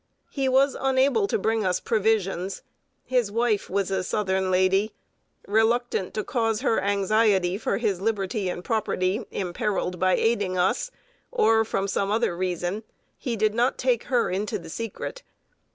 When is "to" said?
1.27-1.37, 6.15-6.23